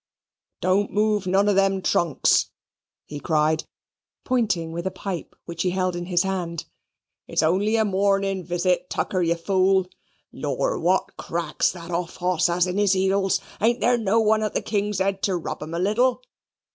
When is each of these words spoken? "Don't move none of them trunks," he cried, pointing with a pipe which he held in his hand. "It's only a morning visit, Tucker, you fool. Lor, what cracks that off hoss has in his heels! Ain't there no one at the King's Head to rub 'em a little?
"Don't 0.61 0.91
move 0.91 1.27
none 1.27 1.47
of 1.47 1.53
them 1.55 1.79
trunks," 1.79 2.49
he 3.05 3.19
cried, 3.19 3.65
pointing 4.23 4.71
with 4.71 4.87
a 4.87 4.89
pipe 4.89 5.35
which 5.45 5.61
he 5.61 5.69
held 5.69 5.95
in 5.95 6.07
his 6.07 6.23
hand. 6.23 6.65
"It's 7.27 7.43
only 7.43 7.75
a 7.75 7.85
morning 7.85 8.43
visit, 8.43 8.89
Tucker, 8.89 9.21
you 9.21 9.35
fool. 9.35 9.85
Lor, 10.31 10.79
what 10.79 11.15
cracks 11.17 11.71
that 11.73 11.91
off 11.91 12.15
hoss 12.15 12.47
has 12.47 12.65
in 12.65 12.79
his 12.79 12.93
heels! 12.93 13.39
Ain't 13.61 13.79
there 13.79 13.95
no 13.95 14.19
one 14.19 14.41
at 14.41 14.55
the 14.55 14.61
King's 14.63 14.97
Head 14.97 15.21
to 15.21 15.37
rub 15.37 15.61
'em 15.61 15.75
a 15.75 15.77
little? 15.77 16.23